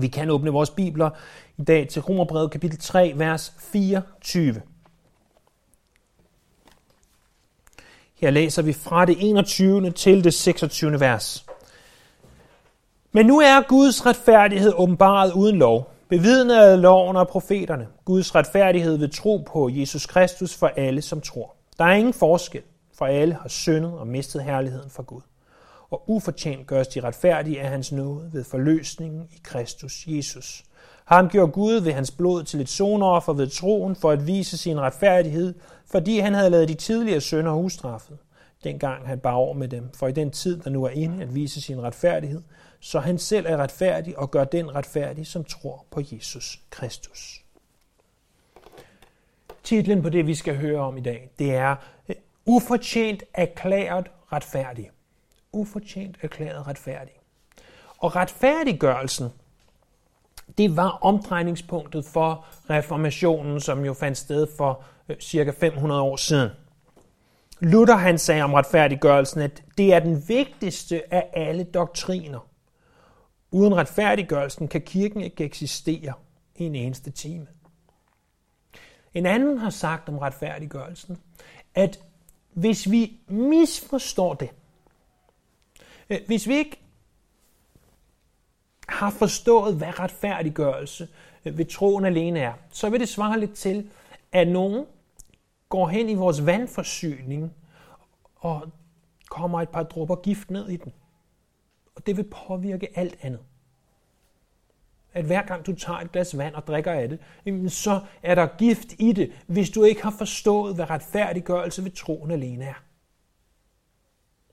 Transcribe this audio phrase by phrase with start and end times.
[0.00, 1.10] Vi kan åbne vores bibler
[1.58, 4.62] i dag til Romerbrevet kapitel 3, vers 24.
[8.20, 9.90] Her læser vi fra det 21.
[9.90, 11.00] til det 26.
[11.00, 11.46] vers.
[13.12, 17.86] Men nu er Guds retfærdighed åbenbaret uden lov, bevidnet af loven og profeterne.
[18.04, 21.54] Guds retfærdighed ved tro på Jesus Kristus for alle, som tror.
[21.78, 22.62] Der er ingen forskel,
[22.98, 25.20] for alle har syndet og mistet herligheden for Gud.
[25.90, 30.64] Og ufortjent gøres de retfærdige af hans nåde ved forløsningen i Kristus Jesus.
[31.04, 34.80] Ham gjorde Gud ved hans blod til et sonoffer ved troen for at vise sin
[34.80, 35.54] retfærdighed,
[35.86, 38.18] fordi han havde lavet de tidligere sønder ustraffet,
[38.64, 41.34] dengang han bar over med dem, for i den tid, der nu er inde at
[41.34, 42.42] vise sin retfærdighed,
[42.80, 47.44] så han selv er retfærdig og gør den retfærdig, som tror på Jesus Kristus.
[49.64, 51.76] Titlen på det, vi skal høre om i dag, det er
[52.08, 54.90] øh, Ufortjent erklæret retfærdig.
[55.52, 57.12] Ufortjent erklæret retfærdig.
[57.98, 59.28] Og retfærdiggørelsen,
[60.58, 66.50] det var omdrejningspunktet for reformationen, som jo fandt sted for øh, cirka 500 år siden.
[67.60, 72.48] Luther han sagde om retfærdiggørelsen, at det er den vigtigste af alle doktriner.
[73.50, 76.12] Uden retfærdiggørelsen kan kirken ikke eksistere
[76.56, 77.46] i en eneste time.
[79.14, 81.18] En anden har sagt om retfærdiggørelsen,
[81.74, 82.00] at
[82.52, 84.50] hvis vi misforstår det,
[86.10, 86.80] Øh, hvis vi ikke
[88.88, 91.08] har forstået, hvad retfærdiggørelse
[91.44, 93.90] øh, ved troen alene er, så vil det svare lidt til,
[94.32, 94.86] at nogen
[95.68, 97.54] går hen i vores vandforsyning
[98.36, 98.70] og
[99.30, 100.92] kommer et par dråber gift ned i den.
[101.96, 103.40] Og det vil påvirke alt andet.
[105.12, 107.18] At hver gang du tager et glas vand og drikker af det,
[107.72, 112.30] så er der gift i det, hvis du ikke har forstået, hvad retfærdiggørelse ved troen
[112.30, 112.82] alene er.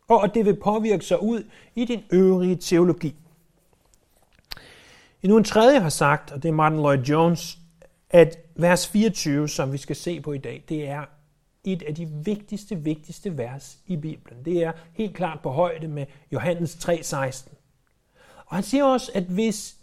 [0.07, 1.43] Og det vil påvirke sig ud
[1.75, 3.15] i din øvrige teologi.
[5.23, 7.57] Endnu en tredje har sagt, og det er Martin Lloyd Jones,
[8.09, 11.05] at vers 24, som vi skal se på i dag, det er
[11.63, 14.45] et af de vigtigste, vigtigste vers i Bibelen.
[14.45, 17.49] Det er helt klart på højde med Johannes 3:16.
[18.45, 19.75] Og han siger også, at hvis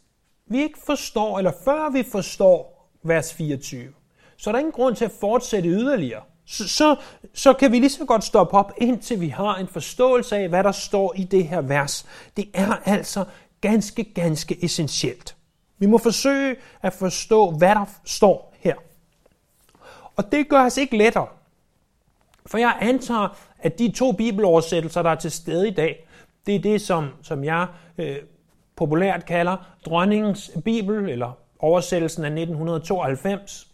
[0.46, 3.92] vi ikke forstår, eller før vi forstår vers 24,
[4.36, 6.22] så er der ingen grund til at fortsætte yderligere.
[6.46, 6.96] Så, så,
[7.34, 10.64] så kan vi lige så godt stoppe op, indtil vi har en forståelse af, hvad
[10.64, 12.06] der står i det her vers.
[12.36, 13.24] Det er altså
[13.60, 15.36] ganske, ganske essentielt.
[15.78, 18.74] Vi må forsøge at forstå, hvad der står her.
[20.16, 21.26] Og det gør os ikke lettere.
[22.46, 26.06] For jeg antager, at de to bibeloversættelser, der er til stede i dag,
[26.46, 27.66] det er det, som, som jeg
[27.98, 28.16] øh,
[28.76, 29.56] populært kalder
[29.86, 33.68] dronningens bibel, eller oversættelsen af 1992,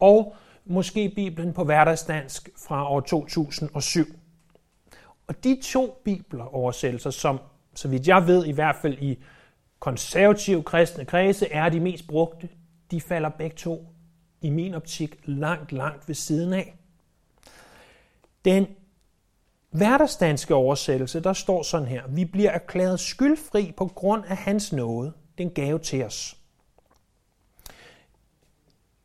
[0.00, 0.36] og
[0.70, 4.04] måske Bibelen på hverdagsdansk fra år 2007.
[5.26, 7.40] Og de to bibler oversættelser, som
[7.74, 9.18] så vidt jeg ved, i hvert fald i
[9.78, 12.48] konservative kristne kredse, er de mest brugte,
[12.90, 13.86] de falder begge to
[14.40, 16.74] i min optik langt, langt ved siden af.
[18.44, 18.66] Den
[19.70, 22.02] hverdagsdanske oversættelse, der står sådan her.
[22.08, 25.12] Vi bliver erklæret skyldfri på grund af hans nåde.
[25.38, 26.39] Den gave til os.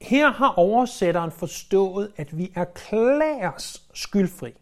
[0.06, 4.54] Her har oversætteren forstået, at vi erklæres skyldfri.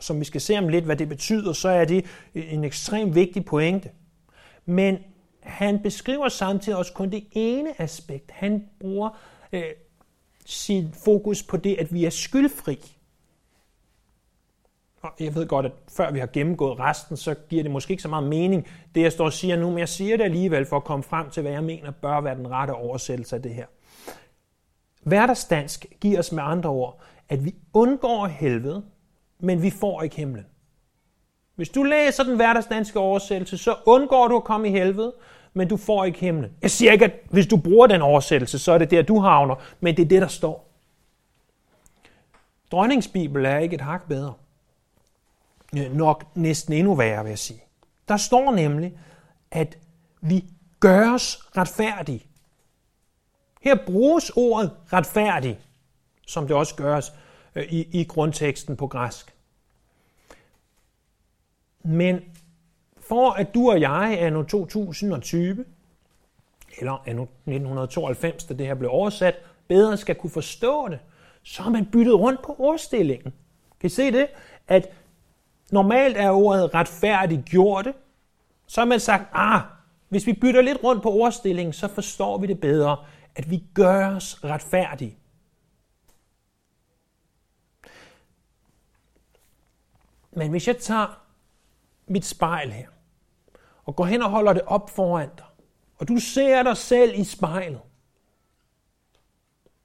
[0.00, 3.44] Som vi skal se om lidt, hvad det betyder, så er det en ekstremt vigtig
[3.44, 3.90] pointe.
[4.64, 4.98] Men
[5.40, 8.30] han beskriver samtidig også kun det ene aspekt.
[8.30, 9.18] Han bruger
[9.52, 9.64] øh,
[10.46, 12.97] sin fokus på det, at vi er skyldfri.
[15.08, 18.02] Og jeg ved godt, at før vi har gennemgået resten, så giver det måske ikke
[18.02, 20.76] så meget mening, det jeg står og siger nu, men jeg siger det alligevel for
[20.76, 23.66] at komme frem til, hvad jeg mener bør være den rette oversættelse af det her.
[25.02, 28.82] Hverdagsdansk giver os med andre ord, at vi undgår helvede,
[29.40, 30.46] men vi får ikke himlen.
[31.54, 35.12] Hvis du læser den hverdagsdanske oversættelse, så undgår du at komme i helvede,
[35.52, 36.52] men du får ikke himlen.
[36.62, 39.54] Jeg siger ikke, at hvis du bruger den oversættelse, så er det der, du havner,
[39.80, 40.68] men det er det, der står.
[42.72, 44.34] Dronningsbibel er ikke et hak bedre.
[45.76, 47.62] Øh, nok næsten endnu værre, vil jeg sige.
[48.08, 48.98] Der står nemlig,
[49.50, 49.78] at
[50.20, 50.44] vi
[50.80, 52.26] gøres retfærdige.
[53.60, 55.58] Her bruges ordet retfærdig,
[56.26, 57.12] som det også gøres
[57.54, 59.34] øh, i, i grundteksten på græsk.
[61.82, 62.20] Men
[63.00, 65.64] for at du og jeg er nu 2020,
[66.78, 69.34] eller er nu 1992, da det her blev oversat,
[69.68, 70.98] bedre skal kunne forstå det,
[71.42, 73.32] så har man byttet rundt på ordstillingen.
[73.80, 74.26] Kan I se det?
[74.68, 74.88] At
[75.72, 77.88] normalt er ordet retfærdigt gjort,
[78.66, 79.60] så har man sagt, ah,
[80.08, 82.96] hvis vi bytter lidt rundt på ordstillingen, så forstår vi det bedre,
[83.34, 85.18] at vi gør os retfærdige.
[90.32, 91.22] Men hvis jeg tager
[92.06, 92.88] mit spejl her,
[93.84, 95.46] og går hen og holder det op foran dig,
[95.98, 97.80] og du ser dig selv i spejlet,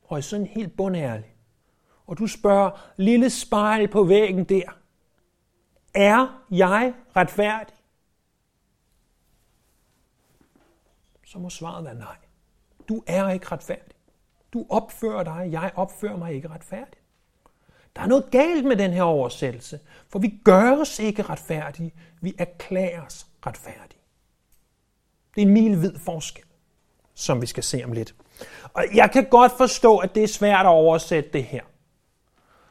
[0.03, 1.35] og er sådan helt bundærlig,
[2.07, 4.82] og du spørger, lille spejl på væggen der,
[5.93, 7.75] er jeg retfærdig?
[11.25, 12.15] Så må svaret være nej.
[12.89, 13.95] Du er ikke retfærdig.
[14.53, 17.03] Du opfører dig, jeg opfører mig ikke retfærdigt.
[17.95, 19.79] Der er noget galt med den her oversættelse,
[20.09, 23.99] for vi gør os ikke retfærdige, vi erklærer os retfærdige.
[25.35, 26.45] Det er en milvid forskel,
[27.13, 28.15] som vi skal se om lidt.
[28.73, 31.61] Og jeg kan godt forstå, at det er svært at oversætte det her.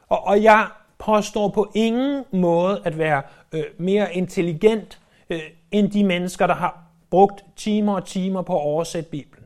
[0.09, 0.69] Og, og jeg
[1.03, 3.21] påstår på ingen måde at være
[3.51, 5.41] øh, mere intelligent øh,
[5.71, 9.45] end de mennesker, der har brugt timer og timer på at oversætte Bibelen.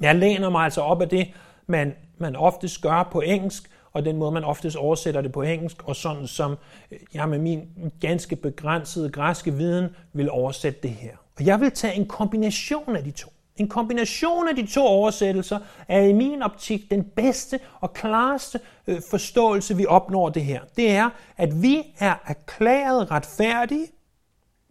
[0.00, 1.28] Jeg læner mig altså op af det,
[1.66, 5.88] man, man oftest gør på engelsk, og den måde, man oftest oversætter det på engelsk,
[5.88, 6.56] og sådan som
[6.90, 7.68] øh, jeg med min
[8.00, 11.16] ganske begrænsede græske viden vil oversætte det her.
[11.38, 13.32] Og jeg vil tage en kombination af de to.
[13.58, 15.58] En kombination af de to oversættelser
[15.88, 20.60] er i min optik den bedste og klareste øh, forståelse, vi opnår det her.
[20.76, 23.86] Det er, at vi er erklæret retfærdige,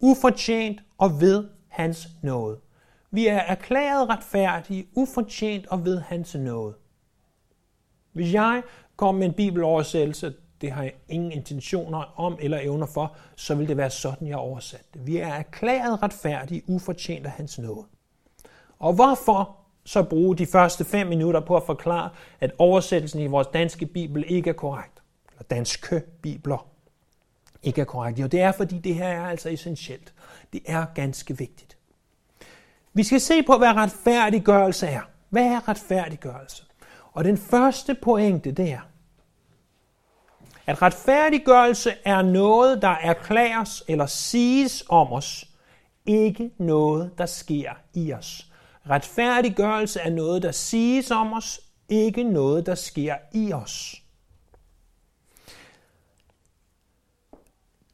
[0.00, 2.58] ufortjent og ved hans nåde.
[3.10, 6.74] Vi er erklæret retfærdige, ufortjent og ved hans nåde.
[8.12, 8.62] Hvis jeg
[8.96, 13.68] kom med en bibeloversættelse, det har jeg ingen intentioner om eller evner for, så vil
[13.68, 15.06] det være sådan, jeg oversat det.
[15.06, 17.86] Vi er erklæret retfærdige, ufortjent af hans nåde.
[18.78, 22.10] Og hvorfor så bruge de første fem minutter på at forklare,
[22.40, 25.02] at oversættelsen i vores danske bibel ikke er korrekt?
[25.32, 26.66] Eller danske bibler
[27.62, 28.18] ikke er korrekt.
[28.18, 30.14] Jo, det er, fordi det her er altså essentielt.
[30.52, 31.76] Det er ganske vigtigt.
[32.92, 35.00] Vi skal se på, hvad retfærdiggørelse er.
[35.28, 36.64] Hvad er retfærdiggørelse?
[37.12, 38.80] Og den første pointe, det er,
[40.66, 45.48] at retfærdiggørelse er noget, der erklæres eller siges om os,
[46.06, 48.47] ikke noget, der sker i os.
[48.90, 54.02] Retfærdiggørelse er noget, der siges om os, ikke noget, der sker i os.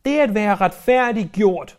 [0.04, 1.78] Det at være retfærdiggjort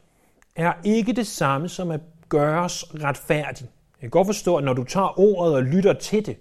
[0.56, 3.70] er ikke det samme som at gøres retfærdig.
[3.96, 6.38] Jeg kan godt forstå, at når du tager ordet og lytter til det,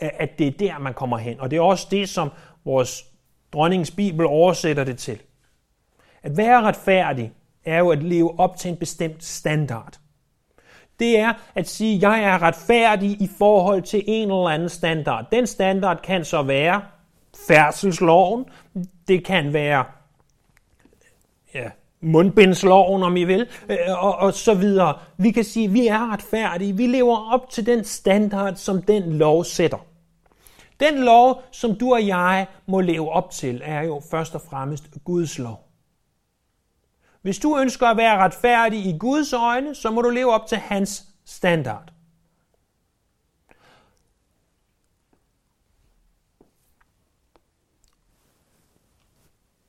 [0.00, 1.40] at det er der, man kommer hen.
[1.40, 2.30] Og det er også det, som
[2.64, 3.04] vores
[3.52, 5.22] dronningens bibel oversætter det til.
[6.22, 7.32] At være retfærdig
[7.64, 10.01] er jo at leve op til en bestemt standard.
[10.98, 15.26] Det er at sige, at jeg er retfærdig i forhold til en eller anden standard.
[15.32, 16.82] Den standard kan så være
[17.46, 18.44] færdselsloven,
[19.08, 19.84] det kan være
[21.54, 24.98] ja, mundbindsloven, om I vil, øh, og, og så videre.
[25.16, 26.76] Vi kan sige, at vi er retfærdige.
[26.76, 29.86] Vi lever op til den standard, som den lov sætter.
[30.80, 34.84] Den lov, som du og jeg må leve op til, er jo først og fremmest
[35.04, 35.61] Guds lov.
[37.22, 40.58] Hvis du ønsker at være retfærdig i Guds øjne, så må du leve op til
[40.58, 41.92] hans standard.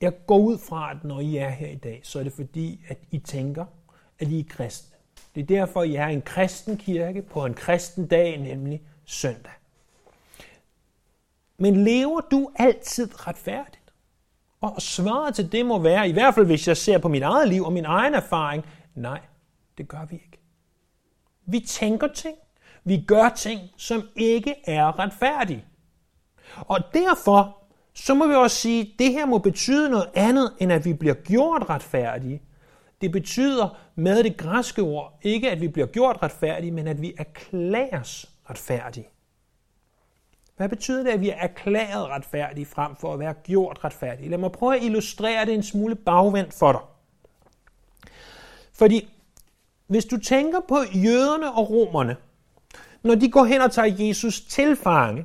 [0.00, 2.84] Jeg går ud fra, at når I er her i dag, så er det fordi,
[2.88, 3.64] at I tænker,
[4.18, 4.96] at I er kristne.
[5.34, 9.52] Det er derfor, I er en kristen kirke på en kristen dag, nemlig søndag.
[11.58, 13.83] Men lever du altid retfærdigt?
[14.64, 17.48] Og svaret til det må være, i hvert fald hvis jeg ser på mit eget
[17.48, 18.64] liv og min egen erfaring,
[18.94, 19.20] nej,
[19.78, 20.38] det gør vi ikke.
[21.46, 22.36] Vi tænker ting,
[22.84, 25.64] vi gør ting, som ikke er retfærdige.
[26.56, 27.58] Og derfor
[27.94, 30.92] så må vi også sige, at det her må betyde noget andet, end at vi
[30.92, 32.42] bliver gjort retfærdige.
[33.00, 37.14] Det betyder med det græske ord ikke, at vi bliver gjort retfærdige, men at vi
[37.18, 39.08] erklæres retfærdige.
[40.56, 44.28] Hvad betyder det, at vi er erklæret retfærdige frem for at være gjort retfærdige?
[44.28, 46.80] Lad mig prøve at illustrere det en smule bagvendt for dig.
[48.72, 49.08] Fordi
[49.86, 52.16] hvis du tænker på jøderne og romerne,
[53.02, 55.24] når de går hen og tager Jesus til fange,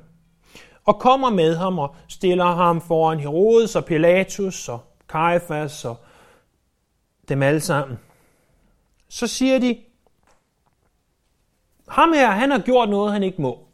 [0.86, 5.98] og kommer med ham og stiller ham foran Herodes og Pilatus og Kajfas og
[7.30, 8.00] dem alle sammen,
[9.08, 9.78] så siger de,
[11.88, 13.69] ham her, han har gjort noget, han ikke må.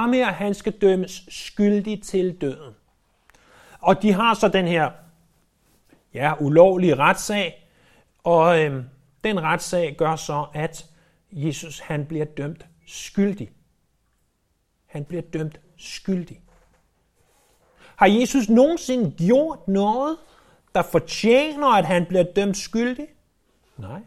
[0.00, 2.74] Ham her, han skal dømmes skyldig til døden.
[3.80, 4.90] Og de har så den her
[6.14, 7.68] ja, ulovlige retssag,
[8.18, 8.84] og øhm,
[9.24, 10.86] den retssag gør så, at
[11.32, 13.50] Jesus han bliver dømt skyldig.
[14.86, 16.40] Han bliver dømt skyldig.
[17.96, 20.16] Har Jesus nogensinde gjort noget,
[20.74, 23.06] der fortjener, at han bliver dømt skyldig?
[23.76, 24.00] Nej.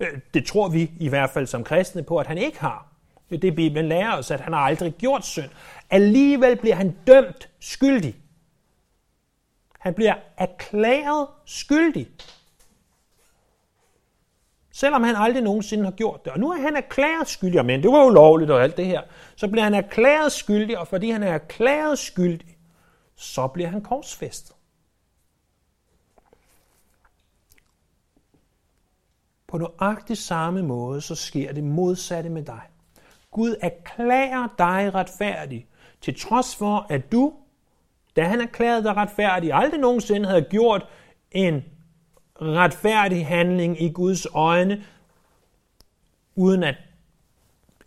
[0.00, 2.87] Øh, det tror vi i hvert fald som kristne på, at han ikke har.
[3.30, 5.50] Det Bibelen lærer os, at han har aldrig gjort synd.
[5.90, 8.16] Alligevel bliver han dømt skyldig.
[9.78, 12.08] Han bliver erklæret skyldig.
[14.72, 16.32] Selvom han aldrig nogensinde har gjort det.
[16.32, 19.02] Og nu er han erklæret skyldig, men det var ulovligt og alt det her.
[19.36, 22.58] Så bliver han erklæret skyldig, og fordi han er erklæret skyldig,
[23.16, 24.56] så bliver han korsfæstet.
[29.46, 32.62] På nøjagtig samme måde, så sker det modsatte med dig.
[33.30, 35.66] Gud erklærer dig retfærdig,
[36.00, 37.32] til trods for, at du,
[38.16, 40.86] da han erklærede dig retfærdig, aldrig nogensinde havde gjort
[41.30, 41.64] en
[42.42, 44.84] retfærdig handling i Guds øjne,
[46.34, 46.74] uden at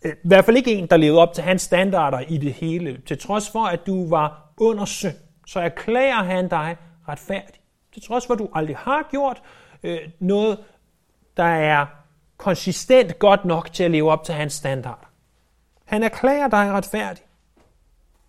[0.04, 3.00] i hvert fald ikke en, der levede op til hans standarder i det hele.
[3.06, 6.76] Til trods for, at du var under synd, så erklærer han dig
[7.08, 7.60] retfærdig.
[7.92, 9.42] Til trods for, at du aldrig har gjort
[9.82, 10.58] øh, noget,
[11.36, 11.86] der er
[12.36, 15.11] konsistent godt nok til at leve op til hans standarder.
[15.92, 17.24] Han erklærer dig retfærdig.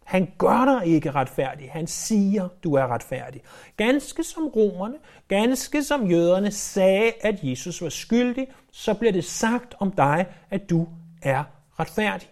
[0.03, 1.71] Han gør dig ikke retfærdig.
[1.71, 3.41] Han siger, du er retfærdig.
[3.77, 4.95] Ganske som romerne,
[5.27, 10.69] ganske som jøderne sagde, at Jesus var skyldig, så bliver det sagt om dig, at
[10.69, 10.87] du
[11.21, 11.43] er
[11.79, 12.29] retfærdig.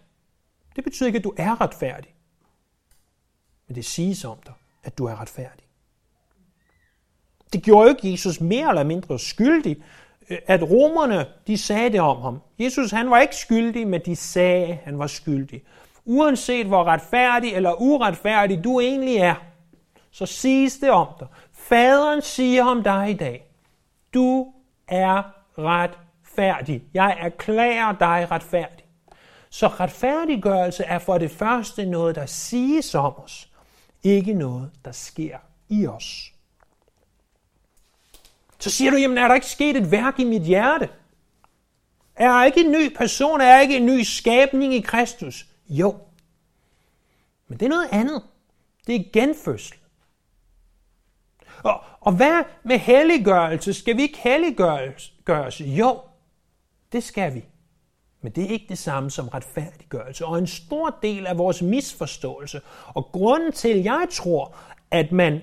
[0.75, 2.15] Det betyder ikke, at du er retfærdig.
[3.67, 5.65] Men det siges om dig, at du er retfærdig.
[7.53, 9.83] Det gjorde jo ikke Jesus mere eller mindre skyldig,
[10.47, 12.41] at romerne, de sagde det om ham.
[12.59, 15.61] Jesus, han var ikke skyldig, men de sagde, han var skyldig.
[16.05, 19.35] Uanset hvor retfærdig eller uretfærdig du egentlig er,
[20.11, 21.27] så siges det om dig.
[21.53, 23.45] Faderen siger om dig i dag,
[24.13, 24.53] du
[24.87, 25.23] er
[25.57, 26.83] retfærdig.
[26.93, 28.85] Jeg erklærer dig retfærdig.
[29.49, 33.51] Så retfærdiggørelse er for det første noget, der siges om os,
[34.03, 35.37] ikke noget, der sker
[35.69, 36.30] i os.
[38.61, 40.89] Så siger du, jamen er der ikke sket et værk i mit hjerte?
[42.15, 43.41] Er jeg ikke en ny person?
[43.41, 45.45] Er jeg ikke en ny skabning i Kristus?
[45.69, 45.95] Jo.
[47.47, 48.23] Men det er noget andet.
[48.87, 49.77] Det er genfødsel.
[51.63, 53.73] Og, og hvad med helliggørelse?
[53.73, 55.13] Skal vi ikke helliggøres?
[55.59, 55.99] Jo,
[56.91, 57.45] det skal vi.
[58.21, 60.25] Men det er ikke det samme som retfærdiggørelse.
[60.25, 64.55] Og en stor del af vores misforståelse, og grunden til, at jeg tror,
[64.91, 65.41] at man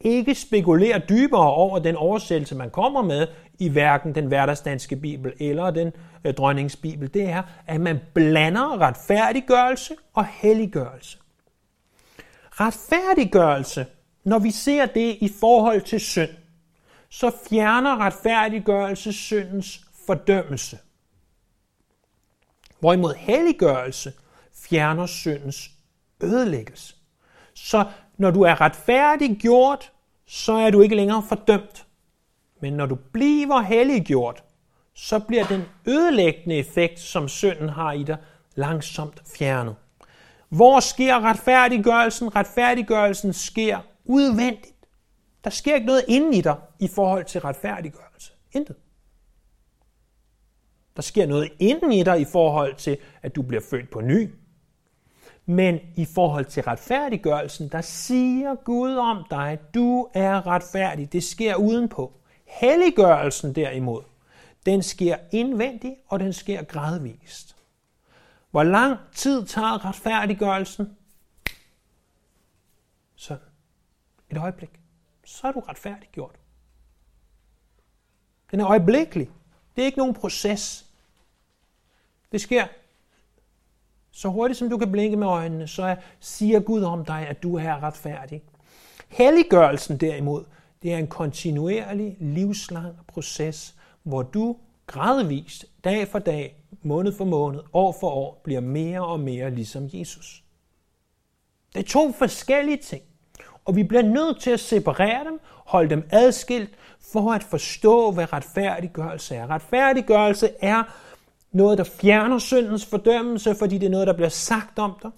[0.00, 3.26] ikke spekulere dybere over den oversættelse, man kommer med
[3.58, 5.92] i hverken den hverdagsdanske bibel eller den
[6.24, 11.18] øh, dronningsbibel, det er, at man blander retfærdiggørelse og helliggørelse.
[12.50, 13.86] Retfærdiggørelse,
[14.24, 16.30] når vi ser det i forhold til synd,
[17.08, 20.78] så fjerner retfærdiggørelse syndens fordømmelse.
[22.80, 24.12] Hvorimod helliggørelse
[24.54, 25.70] fjerner syndens
[26.22, 26.94] ødelæggelse.
[27.54, 27.84] Så
[28.20, 29.92] når du er retfærdiggjort,
[30.26, 31.86] så er du ikke længere fordømt.
[32.60, 34.44] Men når du bliver helliggjort,
[34.94, 38.16] så bliver den ødelæggende effekt, som synden har i dig,
[38.54, 39.76] langsomt fjernet.
[40.48, 42.36] Hvor sker retfærdiggørelsen?
[42.36, 44.86] Retfærdiggørelsen sker udvendigt.
[45.44, 48.32] Der sker ikke noget inden i dig i forhold til retfærdiggørelse.
[48.52, 48.76] Intet.
[50.96, 54.30] Der sker noget inden i dig i forhold til, at du bliver født på ny.
[55.50, 61.12] Men i forhold til retfærdiggørelsen, der siger Gud om dig, du er retfærdig.
[61.12, 62.12] Det sker udenpå.
[62.44, 64.02] Helliggørelsen derimod,
[64.66, 67.56] den sker indvendigt, og den sker gradvist.
[68.50, 70.96] Hvor lang tid tager retfærdiggørelsen?
[73.14, 73.36] Så
[74.30, 74.80] et øjeblik.
[75.24, 76.34] Så er du retfærdiggjort.
[78.50, 79.30] Den er øjeblikkelig.
[79.76, 80.86] Det er ikke nogen proces.
[82.32, 82.66] Det sker
[84.12, 87.56] så hurtigt som du kan blinke med øjnene, så siger Gud om dig, at du
[87.56, 88.42] er retfærdig.
[89.08, 90.44] Helliggørelsen derimod,
[90.82, 97.60] det er en kontinuerlig, livslang proces, hvor du gradvist, dag for dag, måned for måned,
[97.72, 100.44] år for år, bliver mere og mere ligesom Jesus.
[101.74, 103.02] Det er to forskellige ting,
[103.64, 106.70] og vi bliver nødt til at separere dem, holde dem adskilt,
[107.12, 109.50] for at forstå, hvad retfærdiggørelse er.
[109.50, 110.82] Retfærdiggørelse er
[111.52, 115.10] noget, der fjerner syndens fordømmelse, fordi det er noget, der bliver sagt om dig.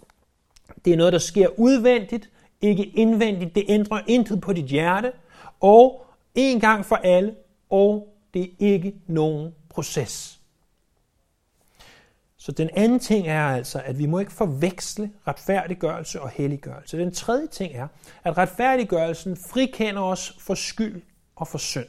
[0.85, 3.55] Det er noget, der sker udvendigt, ikke indvendigt.
[3.55, 5.12] Det ændrer intet på dit hjerte.
[5.61, 7.35] Og en gang for alle,
[7.71, 10.39] og det er ikke nogen proces.
[12.37, 16.99] Så den anden ting er altså, at vi må ikke forveksle retfærdiggørelse og helliggørelse.
[16.99, 17.89] Den tredje ting er,
[18.25, 21.03] at retfærdiggørelsen frikender os for skyld
[21.37, 21.87] og for synd.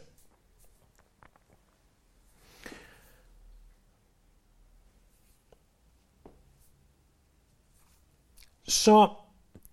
[8.67, 9.10] Så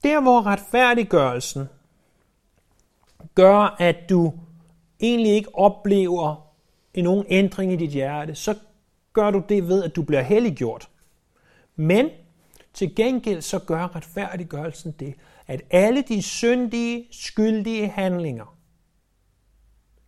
[0.04, 1.68] der hvor retfærdiggørelsen
[3.35, 4.32] gør, at du
[5.00, 6.47] egentlig ikke oplever
[6.94, 8.59] en nogen ændring i dit hjerte, så
[9.12, 10.90] gør du det ved, at du bliver helliggjort.
[11.76, 12.11] Men
[12.73, 15.14] til gengæld så gør retfærdiggørelsen det,
[15.47, 18.59] at alle de syndige, skyldige handlinger,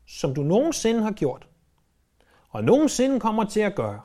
[0.06, 1.48] som du nogensinde har gjort,
[2.48, 4.00] og nogensinde kommer til at gøre.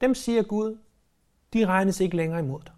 [0.00, 0.78] Dem siger Gud,
[1.54, 2.72] de regnes ikke længere imod dig.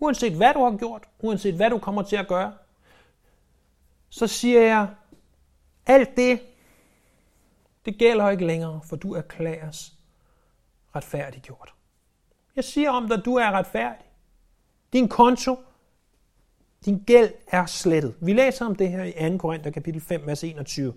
[0.00, 2.52] Uanset hvad du har gjort, uanset hvad du kommer til at gøre,
[4.08, 4.88] så siger jeg,
[5.86, 6.40] alt det,
[7.84, 9.94] det gælder ikke længere, for du erklæres
[10.96, 11.74] retfærdiggjort.
[12.56, 14.06] Jeg siger om dig, du er retfærdig.
[14.92, 15.56] Din konto,
[16.84, 18.14] din gæld er slettet.
[18.20, 19.36] Vi læser om det her i 2.
[19.36, 20.94] Korinther kapitel 5, vers 21.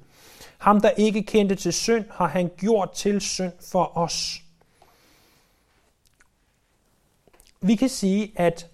[0.58, 4.42] Ham, der ikke kendte til synd, har han gjort til synd for os.
[7.62, 8.68] Vi kan sige, at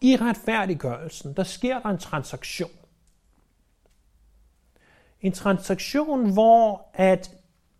[0.00, 2.70] i retfærdiggørelsen, der sker der en transaktion.
[5.20, 7.30] En transaktion, hvor at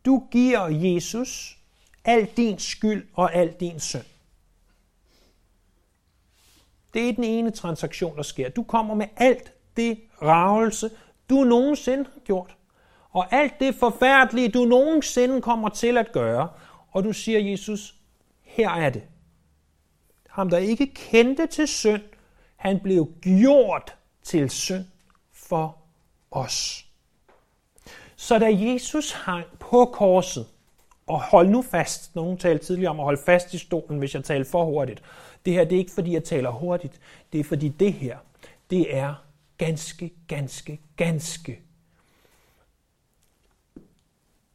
[0.05, 1.59] du giver Jesus
[2.05, 4.05] al din skyld og al din synd.
[6.95, 8.49] Det er den ene transaktion, der sker.
[8.49, 10.91] Du kommer med alt det ravelse,
[11.31, 12.57] du nogensinde har gjort.
[13.11, 16.49] Og alt det forfærdelige, du nogensinde kommer til at gøre.
[16.91, 17.95] Og du siger, Jesus,
[18.43, 19.03] her er det.
[20.33, 22.03] Ham, der ikke kendte til synd,
[22.57, 24.85] han blev gjort til synd
[25.33, 25.77] for
[26.31, 26.87] os.
[28.17, 30.47] Så da Jesus hang på korset,
[31.07, 34.25] og hold nu fast, nogen talte tidligere om at holde fast i stolen, hvis jeg
[34.25, 35.03] taler for hurtigt.
[35.45, 37.01] Det her det er ikke fordi, jeg taler hurtigt.
[37.33, 38.19] Det er fordi det her,
[38.71, 39.15] det er
[39.59, 41.61] ganske, ganske, ganske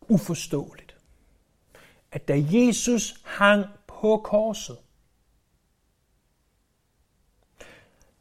[0.07, 0.95] uforståeligt.
[2.11, 4.77] At da Jesus hang på korset,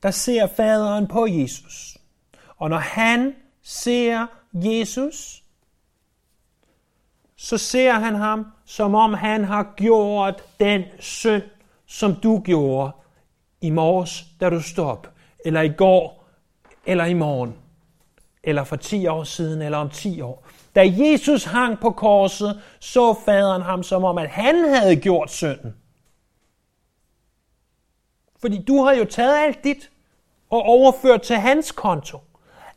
[0.07, 1.99] der ser faderen på Jesus.
[2.57, 5.43] Og når han ser Jesus,
[7.37, 11.43] så ser han ham, som om han har gjort den synd,
[11.87, 12.91] som du gjorde
[13.61, 15.09] i morges, da du stod op,
[15.45, 16.25] eller i går,
[16.87, 17.55] eller i morgen,
[18.43, 20.47] eller for 10 år siden, eller om 10 år.
[20.75, 25.75] Da Jesus hang på korset, så faderen ham som om, at han havde gjort synden.
[28.41, 29.91] Fordi du har jo taget alt dit
[30.51, 32.19] og overført til hans konto.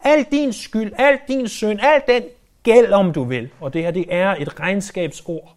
[0.03, 2.23] Al din skyld, al din synd, al den
[2.63, 3.49] gæld, om du vil.
[3.59, 5.55] Og det her, det er et regnskabsord.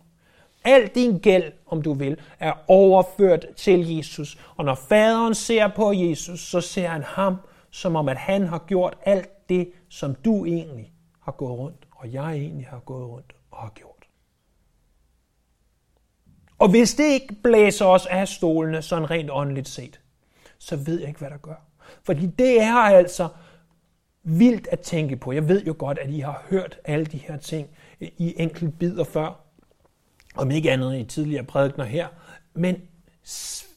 [0.64, 4.38] Al din gæld, om du vil, er overført til Jesus.
[4.57, 7.37] Og når faderen ser på Jesus, så ser han ham,
[7.70, 12.12] som om at han har gjort alt det, som du egentlig har gået rundt, og
[12.12, 13.92] jeg egentlig har gået rundt og har gjort.
[16.59, 20.01] Og hvis det ikke blæser os af stolene, sådan rent åndeligt set,
[20.59, 21.72] så ved jeg ikke, hvad der gør.
[22.03, 23.29] Fordi det er altså
[24.23, 25.33] vildt at tænke på.
[25.33, 27.69] Jeg ved jo godt, at I har hørt alle de her ting
[28.01, 29.41] øh, i enkelte bidder før,
[30.35, 32.09] om ikke andet i tidligere prædikner her.
[32.55, 32.77] Men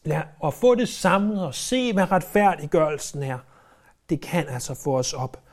[0.04, 3.40] lad at få det samlet og se, hvad retfærdiggørelsen er,
[4.10, 5.44] det kan altså få os op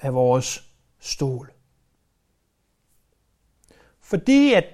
[0.00, 0.64] af vores
[0.98, 1.52] stol.
[4.00, 4.64] Fordi at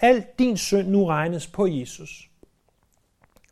[0.00, 2.30] al din synd nu regnes på Jesus,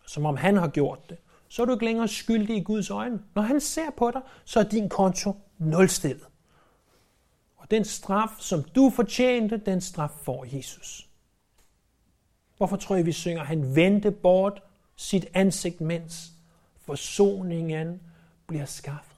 [0.06, 1.18] som om han har gjort det,
[1.54, 3.20] så er du ikke længere skyldig i Guds øjne.
[3.34, 6.26] Når han ser på dig, så er din konto nulstillet.
[7.56, 11.08] Og den straf, som du fortjente, den straf får Jesus.
[12.56, 14.62] Hvorfor tror jeg, vi synger, han vendte bort
[14.96, 16.32] sit ansigt, mens
[16.80, 18.00] forsoningen
[18.46, 19.16] bliver skaffet?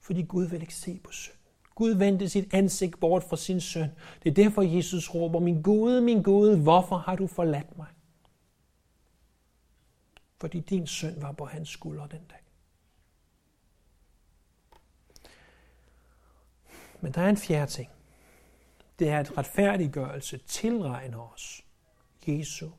[0.00, 1.36] Fordi Gud vil ikke se på synd.
[1.74, 3.88] Gud vendte sit ansigt bort fra sin søn.
[4.24, 7.86] Det er derfor, Jesus råber, min Gud, min Gud, hvorfor har du forladt mig?
[10.42, 12.42] Fordi din søn var på hans skulder den dag.
[17.00, 17.90] Men der er en fjerde ting.
[18.98, 21.64] Det er, at retfærdiggørelse tilregner os
[22.26, 22.70] Jesu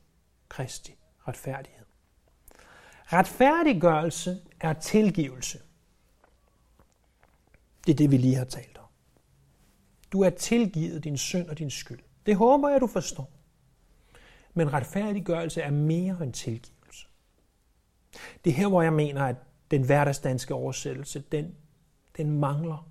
[0.48, 0.94] Kristi
[1.28, 1.86] retfærdighed.
[3.06, 5.58] Retfærdiggørelse er tilgivelse.
[7.86, 8.88] Det er det, vi lige har talt om.
[10.12, 12.00] Du er tilgivet din synd og din skyld.
[12.26, 13.30] Det håber jeg, du forstår.
[14.54, 16.73] Men retfærdiggørelse er mere end tilgivelse.
[18.44, 19.36] Det er her, hvor jeg mener, at
[19.70, 21.54] den hverdagsdanske oversættelse, den,
[22.16, 22.88] den mangler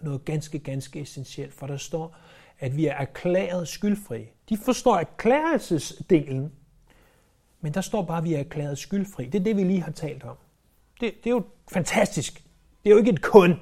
[0.00, 2.16] noget ganske, ganske essentielt, for der står,
[2.58, 4.26] at vi er erklæret skyldfri.
[4.48, 6.52] De forstår erklærelsesdelen,
[7.60, 9.24] men der står bare, at vi er erklæret skyldfri.
[9.24, 10.36] Det er det, vi lige har talt om.
[11.00, 12.44] Det, det er jo fantastisk.
[12.84, 13.60] Det er jo ikke et kun.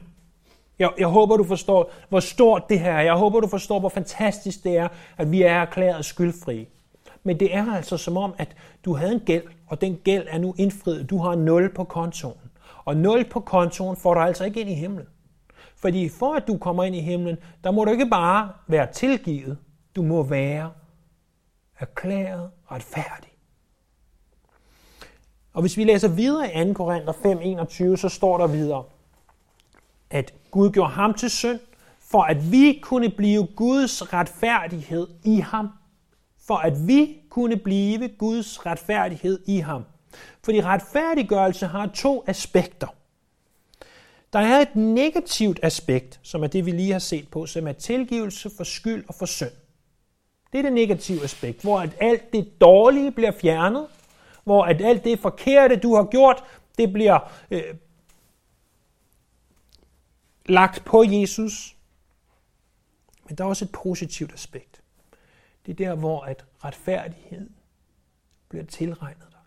[0.79, 3.03] Jeg, jeg håber, du forstår, hvor stort det her er.
[3.03, 6.69] Jeg håber, du forstår, hvor fantastisk det er, at vi er erklæret skyldfri.
[7.25, 10.39] Men det er altså som om, at du havde en gæld, og den gæld er
[10.39, 11.11] nu indfriet.
[11.11, 12.51] Du har 0 på kontoen.
[12.85, 15.07] Og 0 på kontoen får du altså ikke ind i himlen.
[15.77, 19.59] Fordi for at du kommer ind i himlen, der må du ikke bare være tilgivet,
[19.97, 20.71] du må være
[21.79, 23.31] erklæret retfærdig.
[25.53, 26.73] Og hvis vi læser videre i 2.
[26.73, 27.13] Korinther
[27.93, 28.85] 5:21, så står der videre,
[30.11, 31.61] at Gud gjorde ham til synd,
[32.01, 35.69] for at vi kunne blive Guds retfærdighed i ham.
[36.47, 39.85] For at vi kunne blive Guds retfærdighed i ham.
[40.45, 42.87] Fordi retfærdiggørelse har to aspekter.
[44.33, 47.73] Der er et negativt aspekt, som er det, vi lige har set på, som er
[47.73, 49.51] tilgivelse for skyld og for synd.
[50.53, 53.87] Det er det negative aspekt, hvor at alt det dårlige bliver fjernet,
[54.45, 56.45] hvor at alt det forkerte, du har gjort,
[56.79, 57.75] det bliver øh,
[60.47, 61.77] lagt på Jesus.
[63.29, 64.82] Men der er også et positivt aspekt.
[65.67, 67.51] Det er der, hvor at retfærdighed
[68.49, 69.41] bliver tilregnet dig.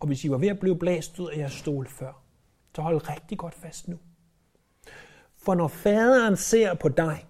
[0.00, 2.22] Og hvis I var ved at blive blæst ud af jeres stol før,
[2.74, 3.98] så hold rigtig godt fast nu.
[5.36, 7.26] For når faderen ser på dig,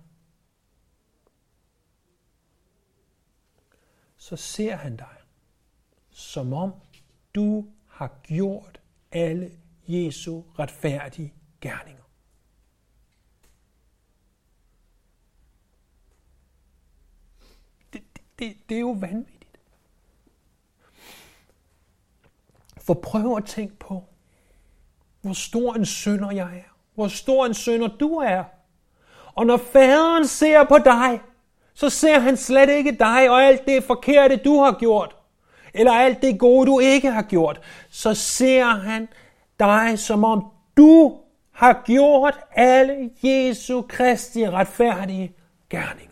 [4.17, 5.17] så ser han dig,
[6.11, 6.73] som om
[7.35, 8.81] du har gjort
[9.13, 9.51] alle
[9.89, 12.00] Jesu retfærdige gerninger.
[18.41, 19.59] Det, det, er jo vanvittigt.
[22.81, 24.05] For prøv at tænke på,
[25.21, 26.75] hvor stor en synder jeg er.
[26.95, 28.45] Hvor stor en synder du er.
[29.35, 31.21] Og når faderen ser på dig,
[31.75, 35.17] så ser han slet ikke dig og alt det forkerte, du har gjort.
[35.75, 37.61] Eller alt det gode, du ikke har gjort.
[37.91, 39.09] Så ser han
[39.59, 40.45] dig, som om
[40.77, 41.19] du
[41.53, 45.35] har gjort alle Jesu Kristi retfærdige
[45.71, 46.10] gerninger.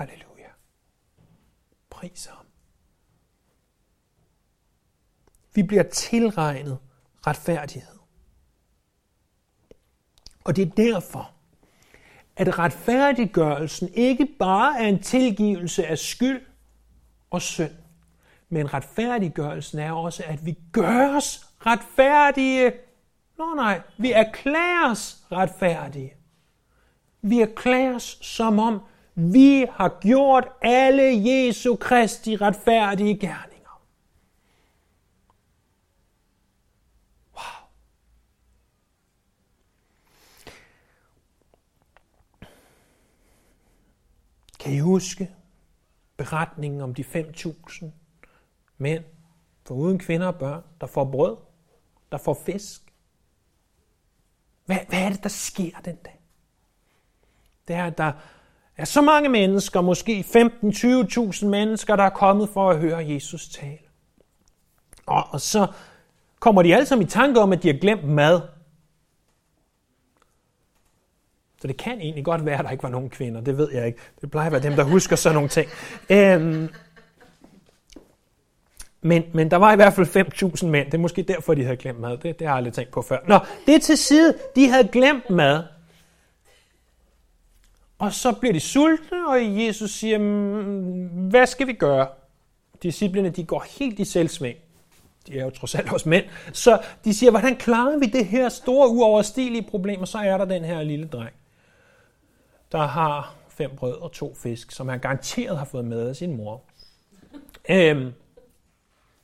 [0.00, 0.48] Halleluja.
[1.90, 2.46] Pris ham.
[5.54, 6.78] Vi bliver tilregnet
[7.26, 7.98] retfærdighed.
[10.44, 11.32] Og det er derfor,
[12.36, 16.46] at retfærdiggørelsen ikke bare er en tilgivelse af skyld
[17.30, 17.72] og synd,
[18.48, 22.72] men retfærdiggørelsen er også, at vi gøres retfærdige.
[23.38, 26.14] Nå nej, vi erklæres retfærdige.
[27.22, 28.80] Vi erklæres som om,
[29.14, 33.86] vi har gjort alle Jesu Kristi retfærdige gerninger.
[37.34, 37.68] Wow.
[44.60, 45.30] Kan I huske
[46.16, 47.86] beretningen om de 5.000
[48.78, 49.04] mænd,
[49.64, 51.36] for uden kvinder og børn, der får brød,
[52.12, 52.92] der får fisk.
[54.64, 56.20] Hvad, hvad er det, der sker den dag?
[57.68, 58.12] Det er, at der
[58.80, 63.78] er så mange mennesker, måske 15-20.000 mennesker, der er kommet for at høre Jesus tale.
[65.06, 65.66] Og, og så
[66.40, 68.40] kommer de alle sammen i tanke om, at de har glemt mad.
[71.60, 73.40] Så det kan egentlig godt være, at der ikke var nogen kvinder.
[73.40, 73.98] Det ved jeg ikke.
[74.20, 75.68] Det plejer at være dem, der husker sådan nogle ting.
[76.10, 76.68] Øhm,
[79.02, 80.06] men, men der var i hvert fald
[80.62, 80.86] 5.000 mænd.
[80.86, 82.10] Det er måske derfor, de havde glemt mad.
[82.10, 83.18] Det, det har jeg aldrig tænkt på før.
[83.28, 84.34] Nå, det er til side.
[84.56, 85.62] De havde glemt mad.
[88.00, 92.08] Og så bliver de sultne, og Jesus siger, mm, hvad skal vi gøre?
[92.82, 94.58] Disciplerne, de går helt i selvsving.
[95.26, 96.24] De er jo trods alt også mænd.
[96.52, 100.00] Så de siger, hvordan klarer vi det her store, uoverstigelige problem?
[100.00, 101.34] Og så er der den her lille dreng,
[102.72, 106.36] der har fem brød og to fisk, som han garanteret har fået med af sin
[106.36, 106.62] mor.
[107.70, 108.12] Øhm,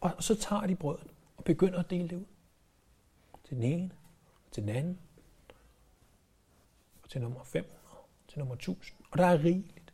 [0.00, 2.24] og så tager de brødet og begynder at dele det ud.
[3.48, 3.90] Til den ene,
[4.52, 4.98] til den anden,
[7.02, 7.75] og til nummer 5
[8.36, 8.96] til nummer 1000.
[9.10, 9.92] Og der er rigeligt.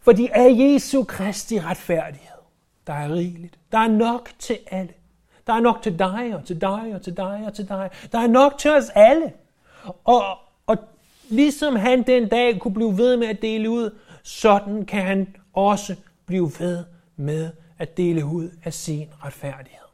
[0.00, 2.38] Fordi af Jesu Kristi retfærdighed,
[2.86, 3.58] der er rigeligt.
[3.72, 4.92] Der er nok til alle.
[5.46, 7.90] Der er nok til dig, og til dig, og til dig, og til dig.
[8.12, 9.32] Der er nok til os alle.
[10.04, 10.24] Og,
[10.66, 10.76] og
[11.28, 15.96] ligesom han den dag kunne blive ved med at dele ud, sådan kan han også
[16.26, 16.84] blive ved
[17.16, 19.88] med at dele ud af sin retfærdighed.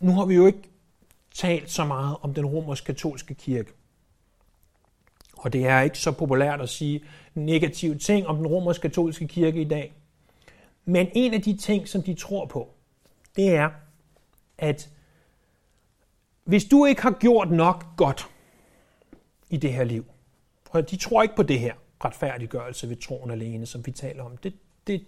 [0.00, 0.62] Nu har vi jo ikke
[1.34, 3.72] talt så meget om den romersk-katolske kirke.
[5.42, 9.64] Og det er ikke så populært at sige negative ting om den romersk-katolske kirke i
[9.64, 9.92] dag.
[10.84, 12.68] Men en af de ting, som de tror på,
[13.36, 13.70] det er,
[14.58, 14.90] at
[16.44, 18.30] hvis du ikke har gjort nok godt
[19.50, 20.04] i det her liv,
[20.70, 21.74] og de tror ikke på det her,
[22.04, 24.36] retfærdiggørelse ved troen alene, som vi taler om.
[24.36, 24.54] Det,
[24.86, 25.04] det,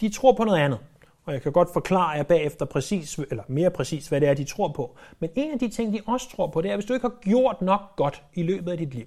[0.00, 0.78] de tror på noget andet.
[1.24, 4.44] Og jeg kan godt forklare jer bagefter præcis, eller mere præcis, hvad det er, de
[4.44, 4.96] tror på.
[5.18, 7.06] Men en af de ting, de også tror på, det er, at hvis du ikke
[7.06, 9.06] har gjort nok godt i løbet af dit liv,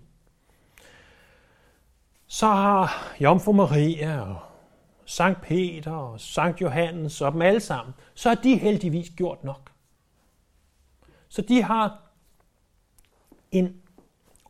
[2.32, 4.38] så har Jomfru Maria og
[5.06, 9.72] Sankt Peter og Sankt Johannes og dem alle sammen, så har de heldigvis gjort nok.
[11.30, 12.02] Så de har
[13.52, 13.82] en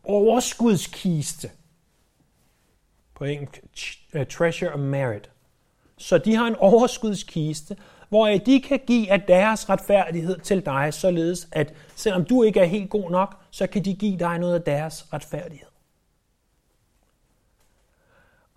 [0.03, 1.51] overskudskiste
[3.13, 5.31] på engelsk, uh, treasure of merit.
[5.97, 7.77] Så de har en overskudskiste
[8.09, 12.65] hvor de kan give af deres retfærdighed til dig, således at selvom du ikke er
[12.65, 15.68] helt god nok, så kan de give dig noget af deres retfærdighed.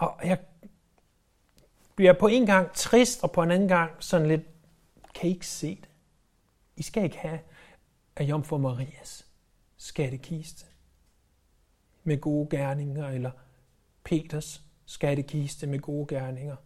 [0.02, 0.38] Og jeg
[1.94, 4.42] bliver på en gang trist, og på en anden gang sådan lidt,
[5.14, 5.88] kan I ikke se det?
[6.76, 7.40] I skal ikke have
[8.16, 9.26] af Jomfru Marias
[9.76, 10.66] skattekiste
[12.04, 13.30] med gode gerninger, eller
[14.04, 16.56] Peters skattekiste med gode gerninger.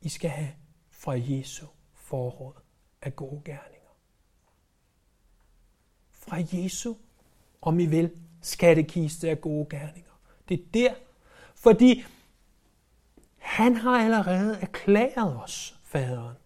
[0.00, 0.52] I skal have
[0.90, 2.54] fra Jesu forråd
[3.02, 3.90] af gode gerninger.
[6.10, 6.94] Fra Jesu,
[7.62, 8.10] om I vil,
[8.42, 10.12] skattekiste af gode gerninger.
[10.48, 10.94] Det er der,
[11.62, 12.04] fordi
[13.38, 16.36] han har allerede erklæret os, faderen,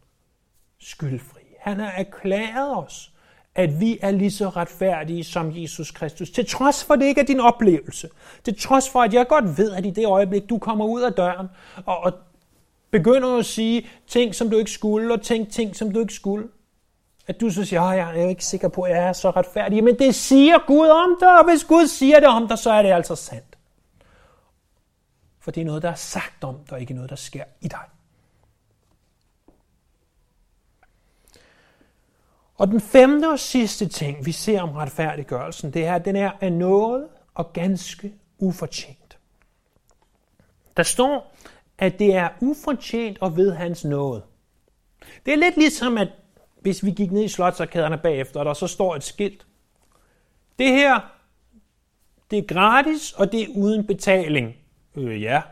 [0.80, 1.40] skyldfri.
[1.60, 3.12] Han har erklæret os,
[3.54, 6.30] at vi er lige så retfærdige som Jesus Kristus.
[6.30, 8.08] Til trods for, at det ikke er din oplevelse.
[8.44, 11.12] Til trods for, at jeg godt ved, at i det øjeblik, du kommer ud af
[11.12, 11.46] døren
[11.86, 12.12] og, og
[12.90, 16.48] begynder at sige ting, som du ikke skulle, og tænke ting, som du ikke skulle,
[17.26, 19.84] at du så siger, at jeg er ikke sikker på, at jeg er så retfærdig.
[19.84, 22.82] Men det siger Gud om dig, og hvis Gud siger det om dig, så er
[22.82, 23.53] det altså sandt.
[25.44, 27.84] For det er noget, der er sagt om dig, ikke noget, der sker i dig.
[32.54, 36.32] Og den femte og sidste ting, vi ser om retfærdiggørelsen, det er, at den er
[36.40, 39.18] af noget og ganske ufortjent.
[40.76, 41.34] Der står,
[41.78, 44.22] at det er ufortjent og ved hans nåde.
[45.26, 46.08] Det er lidt ligesom, at
[46.60, 49.46] hvis vi gik ned i slotsarkaderne bagefter, og der så står et skilt.
[50.58, 51.00] Det her,
[52.30, 54.63] det er gratis, og det er uden betaling.
[54.96, 55.42] Øh, ja.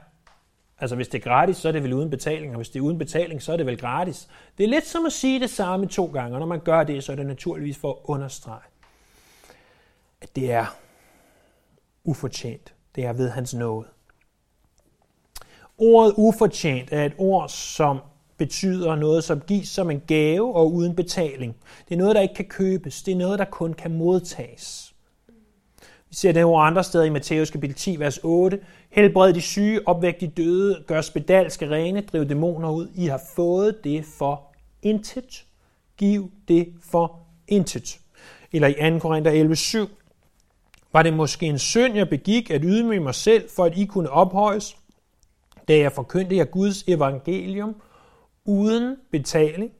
[0.79, 2.83] Altså, hvis det er gratis, så er det vel uden betaling, og hvis det er
[2.83, 4.29] uden betaling, så er det vel gratis.
[4.59, 7.05] Det er lidt som at sige det samme to gange, og når man gør det,
[7.05, 8.63] så er det naturligvis for at understrege,
[10.21, 10.67] at det er
[12.05, 12.75] ufortjent.
[12.95, 13.89] Det er ved hans nåde.
[15.79, 18.01] Ordet ufortjent er et ord, som
[18.37, 21.57] betyder noget, som gives som en gave og uden betaling.
[21.89, 23.03] Det er noget, der ikke kan købes.
[23.03, 24.95] Det er noget, der kun kan modtages.
[26.09, 28.61] Vi ser det ord andre steder i Matthæus kapitel 10, vers 8.
[28.93, 32.89] Helbred de syge, opvæk de døde, gør spedalske rene, driv dæmoner ud.
[32.95, 35.45] I har fået det for intet.
[35.97, 38.01] Giv det for intet.
[38.53, 38.99] Eller i 2.
[38.99, 39.89] Korinther 11, 7.
[40.93, 44.11] Var det måske en synd, jeg begik at ydmyge mig selv, for at I kunne
[44.11, 44.77] ophøjes,
[45.69, 47.77] da jeg forkyndte jer Guds evangelium
[48.45, 49.73] uden betaling?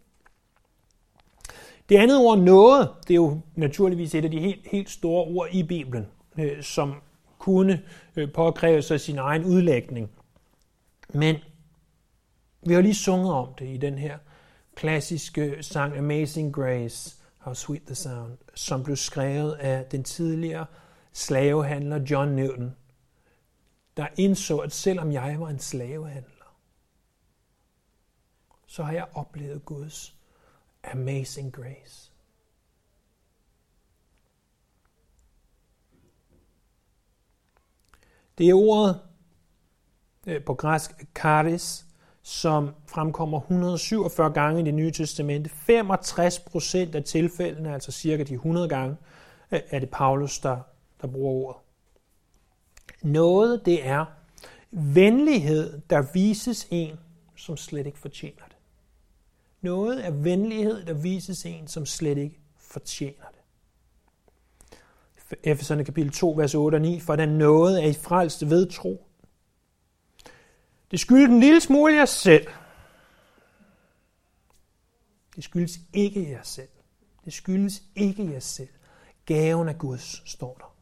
[1.89, 5.49] Det andet ord noget, det er jo naturligvis et af de helt, helt store ord
[5.53, 6.07] i Bibelen,
[6.39, 6.95] øh, som
[7.43, 7.83] kunne
[8.17, 10.11] øh, påkræve sig sin egen udlægning.
[11.15, 11.37] Men
[12.67, 14.19] vi har lige sunget om det i den her
[14.75, 20.67] klassiske sang Amazing Grace, How Sweet the Sound, som blev skrevet af den tidligere
[21.13, 22.77] slavehandler John Newton,
[23.97, 26.57] der indså, at selvom jeg var en slavehandler,
[28.67, 30.17] så har jeg oplevet Guds
[30.85, 32.12] amazing grace.
[38.39, 39.01] Det er ordet
[40.27, 41.87] øh, på græsk karis,
[42.23, 45.51] som fremkommer 147 gange i det nye testamente.
[45.51, 48.97] 65 procent af tilfældene, altså cirka de 100 gange,
[49.53, 50.59] øh, er det Paulus, der,
[51.01, 51.63] der bruger ordet.
[53.03, 54.05] Noget, det er
[54.71, 56.97] venlighed, der vises en,
[57.37, 58.57] som slet ikke fortjener det.
[59.61, 63.32] Noget er venlighed, der vises en, som slet ikke fortjener det.
[65.43, 69.07] Efeserne kapitel 2, vers 8 og 9, for den nåde er I frelst ved tro.
[70.91, 72.47] Det skyldes en lille smule jer selv.
[75.37, 76.69] Det skyldes ikke jer selv.
[77.25, 78.69] Det skyldes ikke jer selv.
[79.27, 80.75] Gaven af Guds, står der.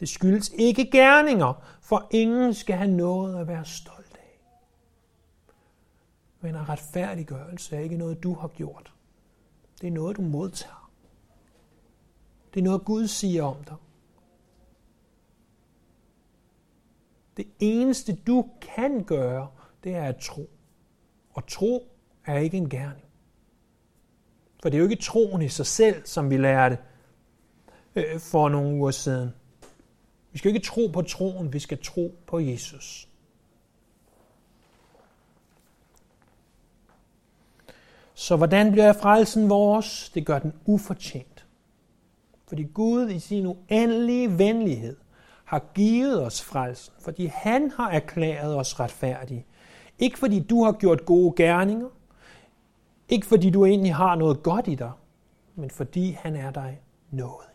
[0.00, 4.40] Det skyldes ikke gerninger, for ingen skal have noget at være stolt af.
[6.40, 8.92] Men en retfærdiggørelse er ikke noget, du har gjort.
[9.80, 10.77] Det er noget, du modtager.
[12.54, 13.76] Det er noget, Gud siger om dig.
[17.36, 19.48] Det eneste, du kan gøre,
[19.84, 20.50] det er at tro.
[21.34, 21.92] Og tro
[22.26, 23.04] er ikke en gerning.
[24.62, 26.78] For det er jo ikke troen i sig selv, som vi lærte
[27.96, 29.30] øh, for nogle uger siden.
[30.32, 33.08] Vi skal ikke tro på troen, vi skal tro på Jesus.
[38.14, 40.10] Så hvordan bliver frelsen vores?
[40.14, 41.37] Det gør den ufortjent.
[42.48, 44.96] Fordi Gud i sin uendelige venlighed
[45.44, 49.46] har givet os frelsen, fordi han har erklæret os retfærdige.
[49.98, 51.88] Ikke fordi du har gjort gode gerninger,
[53.08, 54.92] ikke fordi du egentlig har noget godt i dig,
[55.54, 56.80] men fordi han er dig
[57.10, 57.48] noget.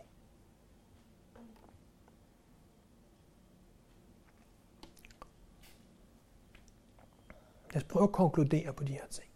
[7.74, 9.33] Lad os prøve at konkludere på de her ting.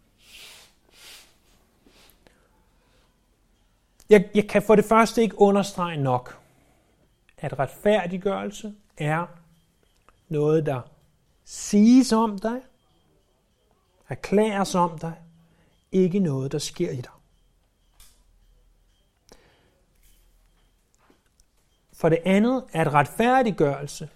[4.08, 6.38] Jeg, jeg kan for det første ikke understrege nok,
[7.38, 9.26] at retfærdiggørelse er
[10.28, 10.80] noget, der
[11.44, 12.60] siges om dig,
[14.08, 15.14] erklæres om dig,
[15.92, 17.10] ikke noget, der sker i dig.
[21.92, 24.08] For det andet, at retfærdiggørelse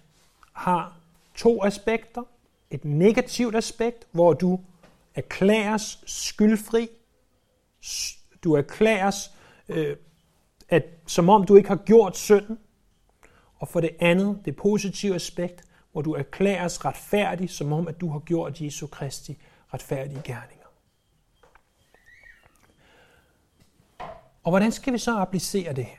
[0.53, 0.97] har
[1.35, 2.23] to aspekter.
[2.71, 4.59] Et negativt aspekt, hvor du
[5.15, 6.89] erklæres skyldfri.
[8.43, 9.32] Du erklæres,
[9.69, 9.97] øh,
[10.69, 12.59] at, som om du ikke har gjort synden.
[13.55, 18.09] Og for det andet, det positive aspekt, hvor du erklæres retfærdig, som om at du
[18.09, 19.37] har gjort Jesu Kristi
[19.73, 20.65] retfærdige gerninger.
[24.43, 25.97] Og hvordan skal vi så applicere det her?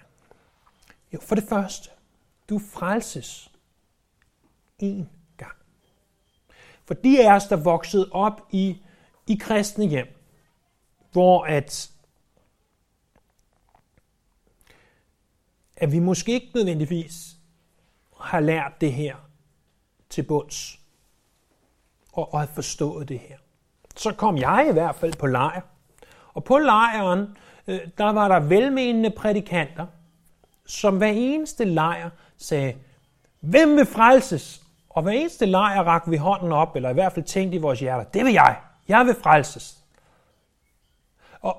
[1.12, 1.90] Jo, for det første,
[2.48, 3.50] du frelses
[4.78, 5.56] en gang.
[6.84, 8.82] For de af os, der voksede op i,
[9.26, 10.06] i kristne hjem,
[11.12, 11.90] hvor at,
[15.76, 17.36] at vi måske ikke nødvendigvis
[18.20, 19.16] har lært det her
[20.10, 20.78] til bunds,
[22.12, 23.36] og, og har forstået det her.
[23.96, 25.60] Så kom jeg i hvert fald på lejr.
[26.34, 29.86] Og på lejren, øh, der var der velmenende prædikanter,
[30.66, 32.74] som hver eneste lejr sagde,
[33.40, 34.62] hvem vil frelses?
[34.90, 37.80] Og hver eneste lejr rakte vi hånden op, eller i hvert fald tænkte i vores
[37.80, 38.60] hjerter, det vil jeg.
[38.88, 39.78] Jeg vil frelses.
[41.40, 41.56] Og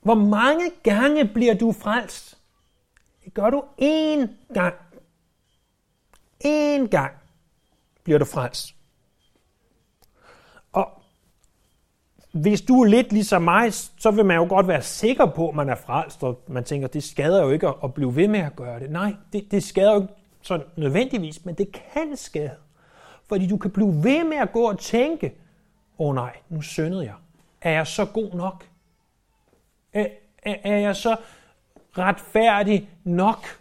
[0.00, 2.35] hvor mange gange bliver du frelst?
[3.26, 4.74] Det gør du én gang.
[6.44, 7.12] Én gang
[8.04, 8.74] bliver du frelst.
[10.72, 11.02] Og
[12.32, 15.54] hvis du er lidt ligesom mig, så vil man jo godt være sikker på, at
[15.54, 18.56] man er frelst, og man tænker, det skader jo ikke at blive ved med at
[18.56, 18.90] gøre det.
[18.90, 22.56] Nej, det, det skader jo ikke så nødvendigvis, men det kan skade.
[23.28, 25.34] Fordi du kan blive ved med at gå og tænke,
[25.98, 27.14] åh oh, nej, nu syndede jeg.
[27.60, 28.64] Er jeg så god nok?
[29.92, 30.06] Er,
[30.42, 31.16] er, er jeg så
[31.98, 33.58] retfærdig nok?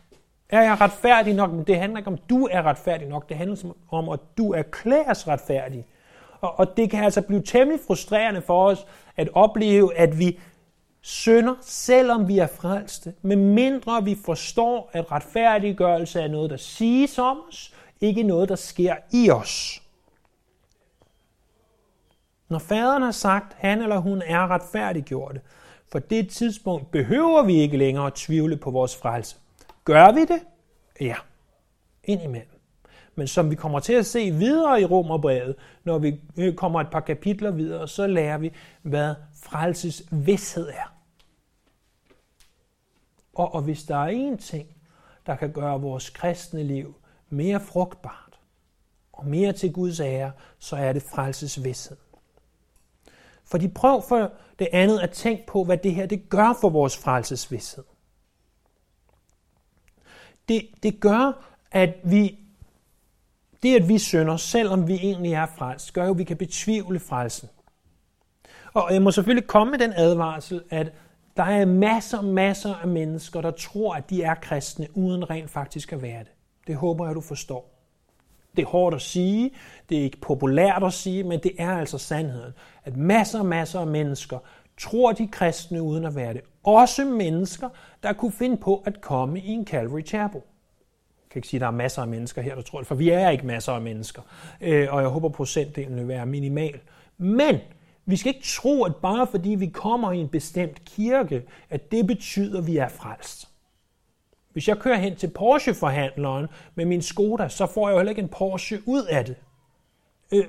[0.49, 1.51] Er jeg retfærdig nok?
[1.51, 3.29] Men det handler ikke om, du er retfærdig nok.
[3.29, 5.85] Det handler om, at du erklæres retfærdig.
[6.41, 8.85] Og, og det kan altså blive temmelig frustrerende for os
[9.17, 10.39] at opleve, at vi
[11.01, 17.17] synder, selvom vi er frelste, med mindre vi forstår, at retfærdiggørelse er noget, der siges
[17.17, 19.81] om os, ikke noget, der sker i os.
[22.49, 25.37] Når faderen har sagt, at han eller hun er retfærdiggjort,
[25.95, 29.37] for det tidspunkt behøver vi ikke længere at tvivle på vores frelse.
[29.83, 30.39] Gør vi det?
[31.01, 31.15] Ja,
[32.03, 32.59] indimellem.
[33.15, 36.89] Men som vi kommer til at se videre i Romerbrevet, når vi øh, kommer et
[36.91, 40.95] par kapitler videre, så lærer vi, hvad frelses vidshed er.
[43.33, 44.67] Og, og hvis der er én ting,
[45.25, 46.95] der kan gøre vores kristne liv
[47.29, 48.39] mere frugtbart
[49.13, 51.97] og mere til Guds ære, så er det frelses vidshed.
[53.45, 56.97] Fordi prøv for det andet at tænke på, hvad det her det gør for vores
[56.97, 57.83] frelsesvidshed.
[60.49, 62.39] Det, det gør, at vi,
[63.63, 66.99] det at vi synder, selvom vi egentlig er frelst, gør jo, at vi kan betvivle
[66.99, 67.49] frelsen.
[68.73, 70.93] Og jeg må selvfølgelig komme med den advarsel, at
[71.37, 75.49] der er masser, og masser af mennesker, der tror, at de er kristne, uden rent
[75.49, 76.31] faktisk at være det.
[76.67, 77.74] Det håber jeg, du forstår.
[78.57, 79.51] Det er hårdt at sige,
[79.89, 83.79] det er ikke populært at sige, men det er altså sandheden, at masser og masser
[83.79, 84.37] af mennesker
[84.77, 86.41] tror de kristne uden at være det.
[86.63, 87.69] Også mennesker,
[88.03, 90.41] der kunne finde på at komme i en Calvary Chapel.
[91.23, 92.95] Jeg kan ikke sige, at der er masser af mennesker her, der tror det, for
[92.95, 94.21] vi er ikke masser af mennesker.
[94.61, 96.79] Øh, og jeg håber, procentdelen vil være minimal.
[97.17, 97.59] Men
[98.05, 102.07] vi skal ikke tro, at bare fordi vi kommer i en bestemt kirke, at det
[102.07, 103.49] betyder, at vi er frelst.
[104.55, 108.21] Hvis jeg kører hen til Porsche-forhandleren med min Skoda, så får jeg jo heller ikke
[108.21, 109.35] en Porsche ud af det.
[110.31, 110.45] Øh,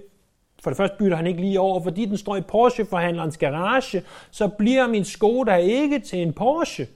[0.62, 4.48] for det første bytter han ikke lige over, fordi den står i Porsche-forhandlerens garage, så
[4.48, 6.86] bliver min Skoda ikke til en Porsche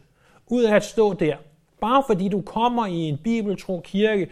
[0.46, 1.36] ud af at stå der.
[1.80, 4.30] Bare fordi du kommer i en bibeltro kirke,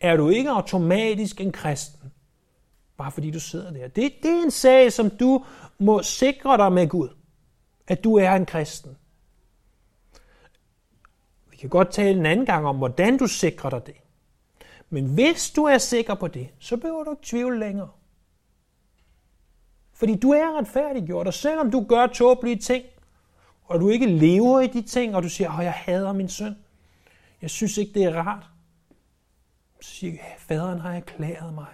[0.00, 2.12] er du ikke automatisk en kristen.
[2.96, 3.88] Bare fordi du sidder der.
[3.88, 5.44] Det, det er en sag, som du
[5.78, 7.08] må sikre dig med Gud,
[7.86, 8.96] at du er en kristen.
[11.58, 13.96] Kan godt tale en anden gang om, hvordan du sikrer dig det.
[14.90, 17.90] Men hvis du er sikker på det, så behøver du ikke tvivle længere.
[19.92, 22.84] Fordi du er retfærdiggjort, og selvom du gør tåbelige ting,
[23.64, 26.56] og du ikke lever i de ting, og du siger, at jeg hader min søn,
[27.42, 28.50] jeg synes ikke, det er rart,
[29.80, 31.66] så siger jeg, faderen har erklæret mig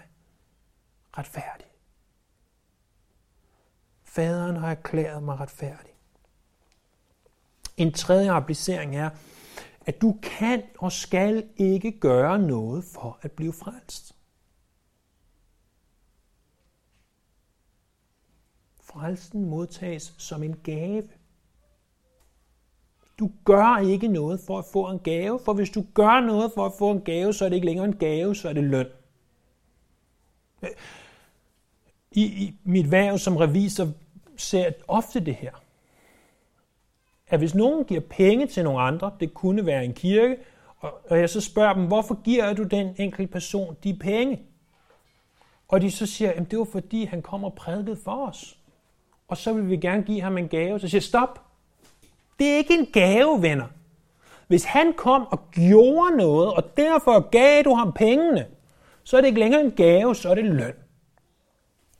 [1.18, 1.66] retfærdig.
[4.04, 5.90] Faderen har erklæret mig retfærdig.
[7.76, 9.10] En tredje applicering er,
[9.86, 14.16] at du kan og skal ikke gøre noget for at blive frelst.
[18.82, 21.08] Frelsen modtages som en gave.
[23.18, 26.66] Du gør ikke noget for at få en gave, for hvis du gør noget for
[26.66, 28.86] at få en gave, så er det ikke længere en gave, så er det løn.
[32.10, 33.88] I, i mit værv som revisor
[34.36, 35.63] ser jeg ofte det her.
[37.34, 40.36] At hvis nogen giver penge til nogle andre, det kunne være en kirke,
[40.80, 44.42] og jeg så spørger dem, hvorfor giver du den enkelte person de penge?
[45.68, 48.58] Og de så siger, at det var fordi, han kom og prædikede for os.
[49.28, 50.80] Og så vil vi gerne give ham en gave.
[50.80, 51.42] Så siger jeg, stop.
[52.38, 53.66] Det er ikke en gave, venner.
[54.48, 58.46] Hvis han kom og gjorde noget, og derfor gav du ham pengene,
[59.04, 60.74] så er det ikke længere en gave, så er det løn.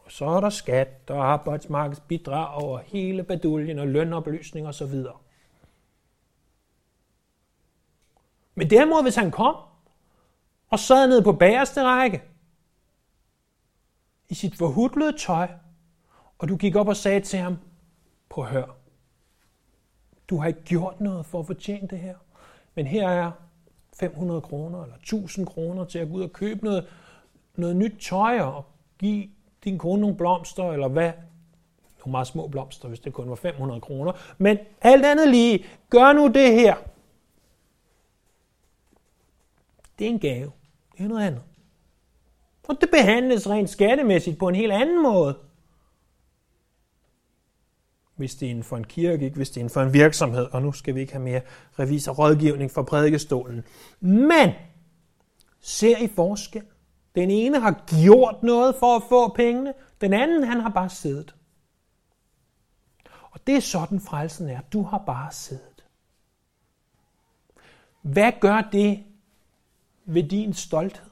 [0.05, 5.14] Og så er der skat og arbejdsmarkedsbidrag og hele baduljen og lønoplysning og så videre.
[8.55, 9.57] Men derimod, hvis han kom
[10.69, 12.23] og sad nede på bagerste række
[14.29, 15.49] i sit forhudlede tøj,
[16.39, 17.57] og du gik op og sagde til ham,
[18.29, 18.77] på hør,
[20.31, 22.15] du har ikke gjort noget for at fortjene det her,
[22.75, 23.31] men her er
[23.97, 26.87] 500 kroner eller 1000 kroner til at gå ud og købe noget,
[27.57, 28.65] noget nyt tøj og
[28.99, 29.29] give
[29.65, 31.13] din kone nogle blomster, eller hvad?
[31.99, 34.13] Nogle meget små blomster, hvis det kun var 500 kroner.
[34.39, 36.77] Men alt andet lige, gør nu det her.
[39.99, 40.53] Det er en gave.
[40.99, 41.42] Det er noget andet.
[42.68, 45.38] Og det behandles rent skattemæssigt på en helt anden måde.
[48.16, 50.47] Hvis det er inden for en kirke, ikke hvis det er inden for en virksomhed,
[50.53, 51.40] og nu skal vi ikke have mere
[51.78, 53.64] revisor rådgivning fra prædikestolen.
[54.01, 54.51] Men,
[55.61, 56.62] ser I forskel?
[57.14, 61.34] Den ene har gjort noget for at få pengene, den anden han har bare siddet.
[63.30, 64.61] Og det er sådan frelsen er.
[64.72, 65.84] Du har bare siddet.
[68.03, 69.05] Hvad gør det
[70.05, 71.11] ved din stolthed?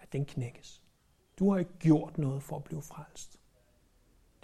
[0.00, 0.82] At den knækkes.
[1.38, 3.38] Du har ikke gjort noget for at blive frelst.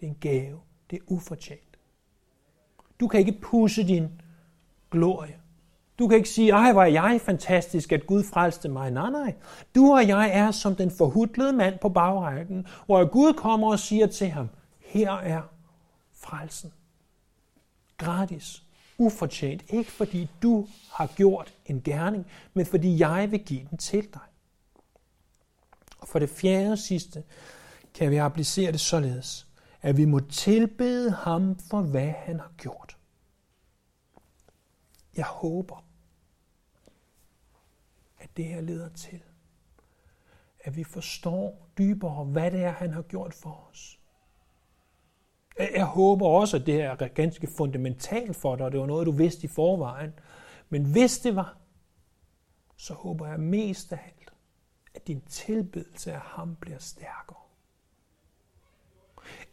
[0.01, 0.61] Det er en gave.
[0.91, 1.79] Det er ufortjent.
[3.01, 4.09] Du kan ikke pusse din
[4.91, 5.41] glorie.
[5.99, 8.91] Du kan ikke sige, ej, hvor er jeg fantastisk, at Gud frelste mig.
[8.91, 9.35] Nej, nej.
[9.75, 14.07] Du og jeg er som den forhudlede mand på bagrækken, hvor Gud kommer og siger
[14.07, 14.49] til ham,
[14.79, 15.43] her er
[16.13, 16.73] frelsen.
[17.97, 18.65] Gratis.
[18.99, 19.65] Ufortjent.
[19.69, 24.21] Ikke fordi du har gjort en gerning, men fordi jeg vil give den til dig.
[25.99, 27.25] Og for det fjerde og sidste
[27.95, 29.47] kan vi applicere det således,
[29.83, 32.97] at vi må tilbede ham for, hvad han har gjort.
[35.17, 35.85] Jeg håber,
[38.19, 39.23] at det her leder til,
[40.61, 43.99] at vi forstår dybere, hvad det er, han har gjort for os.
[45.59, 49.07] Jeg håber også, at det her er ganske fundamentalt for dig, og det var noget,
[49.07, 50.13] du vidste i forvejen.
[50.69, 51.57] Men hvis det var,
[52.77, 54.33] så håber jeg mest af alt,
[54.95, 57.39] at din tilbedelse af ham bliver stærkere.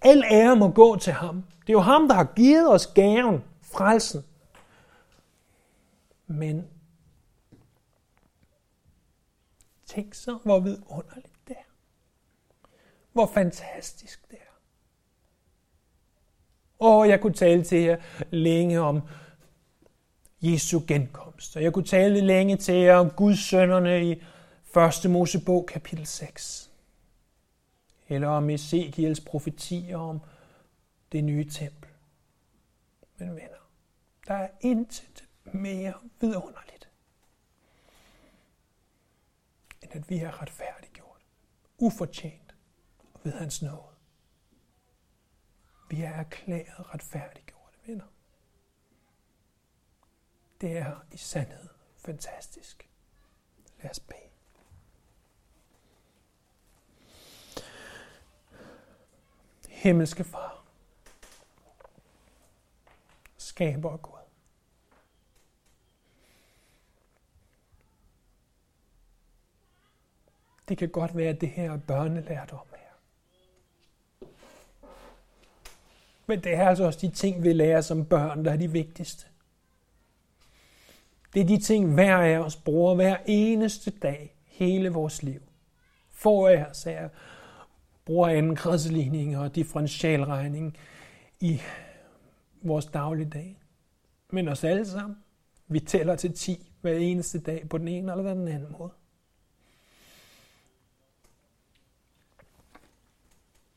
[0.01, 1.43] Al ære må gå til ham.
[1.61, 4.25] Det er jo ham, der har givet os gaven, frelsen.
[6.27, 6.67] Men
[9.85, 11.71] tænk så, hvor vidunderligt det er.
[13.11, 14.40] Hvor fantastisk det er.
[16.81, 17.97] Og jeg kunne tale til jer
[18.31, 19.01] længe om
[20.41, 21.55] Jesu genkomst.
[21.55, 24.23] Og jeg kunne tale længe til jer om Guds sønderne i
[25.05, 25.11] 1.
[25.11, 26.71] Mosebog kapitel 6.
[28.09, 30.21] Eller om Ezekiels profetier om
[31.11, 31.89] det nye tempel.
[33.17, 33.69] Men venner,
[34.27, 36.89] der er intet mere vidunderligt,
[39.81, 41.21] end at vi er retfærdiggjort,
[41.77, 42.55] ufortjent
[43.23, 43.90] ved hans nåde.
[45.91, 48.05] Vi er erklæret retfærdiggjorte venner.
[50.61, 52.89] Det er i sandhed fantastisk.
[53.81, 54.19] Lad os bede.
[59.69, 60.65] Himmelske Far,
[63.37, 64.17] skaber Gud.
[70.67, 72.81] Det kan godt være, at det her er børnelærdom her.
[76.31, 79.25] Men det er altså også de ting, vi lærer som børn, der er de vigtigste.
[81.33, 85.41] Det er de ting, hver af os bruger hver eneste dag, hele vores liv.
[86.11, 87.09] For af os er
[88.05, 90.77] bruger anden og differentialregning
[91.39, 91.61] i
[92.61, 93.59] vores dagligdag.
[94.29, 95.17] Men os alle sammen,
[95.67, 98.91] vi tæller til 10 hver eneste dag på den ene eller den anden måde.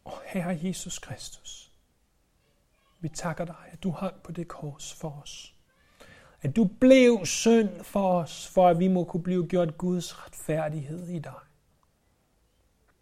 [0.05, 1.64] Og Herre Jesus Kristus,
[3.05, 5.55] vi takker dig, at du hang på det kors for os.
[6.43, 11.09] At du blev synd for os, for at vi må kunne blive gjort Guds retfærdighed
[11.09, 11.44] i dig.